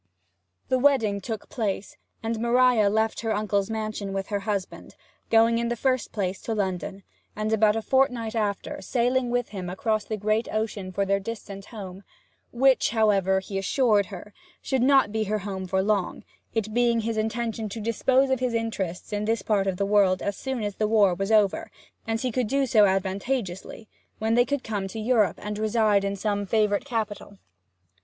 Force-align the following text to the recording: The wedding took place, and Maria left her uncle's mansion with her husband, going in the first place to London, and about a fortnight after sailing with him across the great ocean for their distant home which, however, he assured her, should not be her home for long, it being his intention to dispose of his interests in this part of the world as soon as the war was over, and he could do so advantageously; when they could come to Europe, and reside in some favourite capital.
The 0.69 0.79
wedding 0.79 1.21
took 1.21 1.47
place, 1.47 1.95
and 2.23 2.39
Maria 2.39 2.89
left 2.89 3.19
her 3.21 3.35
uncle's 3.35 3.69
mansion 3.69 4.13
with 4.13 4.29
her 4.29 4.39
husband, 4.39 4.95
going 5.29 5.59
in 5.59 5.67
the 5.67 5.75
first 5.75 6.11
place 6.11 6.41
to 6.41 6.55
London, 6.55 7.03
and 7.35 7.53
about 7.53 7.75
a 7.75 7.83
fortnight 7.83 8.33
after 8.33 8.81
sailing 8.81 9.29
with 9.29 9.49
him 9.49 9.69
across 9.69 10.03
the 10.03 10.17
great 10.17 10.47
ocean 10.51 10.91
for 10.91 11.05
their 11.05 11.19
distant 11.19 11.65
home 11.65 12.03
which, 12.51 12.89
however, 12.89 13.39
he 13.41 13.59
assured 13.59 14.07
her, 14.07 14.33
should 14.59 14.81
not 14.81 15.11
be 15.11 15.25
her 15.25 15.37
home 15.37 15.67
for 15.67 15.83
long, 15.83 16.23
it 16.55 16.73
being 16.73 17.01
his 17.01 17.15
intention 17.15 17.69
to 17.69 17.79
dispose 17.79 18.31
of 18.31 18.39
his 18.39 18.55
interests 18.55 19.13
in 19.13 19.25
this 19.25 19.43
part 19.43 19.67
of 19.67 19.77
the 19.77 19.85
world 19.85 20.23
as 20.23 20.35
soon 20.35 20.63
as 20.63 20.77
the 20.77 20.87
war 20.87 21.13
was 21.13 21.31
over, 21.31 21.69
and 22.07 22.21
he 22.21 22.31
could 22.31 22.47
do 22.47 22.65
so 22.65 22.85
advantageously; 22.87 23.87
when 24.17 24.33
they 24.33 24.45
could 24.45 24.63
come 24.63 24.87
to 24.87 24.99
Europe, 24.99 25.37
and 25.45 25.59
reside 25.59 26.03
in 26.03 26.15
some 26.15 26.43
favourite 26.47 26.85
capital. 26.85 27.37